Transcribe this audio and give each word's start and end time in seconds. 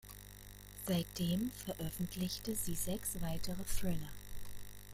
Seitdem 0.87 1.51
veröffentlichte 1.63 2.55
sie 2.55 2.73
sechs 2.73 3.21
weitere 3.21 3.63
Thriller. 3.65 4.09